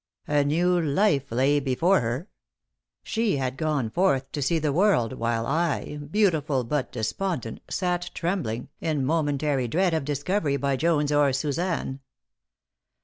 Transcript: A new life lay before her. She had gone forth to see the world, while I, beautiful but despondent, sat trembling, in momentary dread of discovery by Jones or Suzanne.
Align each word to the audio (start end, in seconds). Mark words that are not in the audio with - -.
A 0.25 0.43
new 0.43 0.81
life 0.81 1.31
lay 1.31 1.59
before 1.59 1.99
her. 1.99 2.27
She 3.03 3.37
had 3.37 3.55
gone 3.55 3.91
forth 3.91 4.31
to 4.31 4.41
see 4.41 4.57
the 4.57 4.73
world, 4.73 5.13
while 5.13 5.45
I, 5.45 5.97
beautiful 5.97 6.63
but 6.63 6.91
despondent, 6.91 7.59
sat 7.69 8.09
trembling, 8.15 8.69
in 8.79 9.05
momentary 9.05 9.67
dread 9.67 9.93
of 9.93 10.03
discovery 10.03 10.57
by 10.57 10.75
Jones 10.75 11.11
or 11.11 11.31
Suzanne. 11.33 11.99